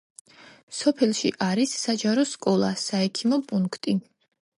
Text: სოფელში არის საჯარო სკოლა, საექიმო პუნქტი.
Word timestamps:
სოფელში 0.77 1.31
არის 1.47 1.73
საჯარო 1.81 2.23
სკოლა, 2.31 2.71
საექიმო 2.85 3.39
პუნქტი. 3.53 3.95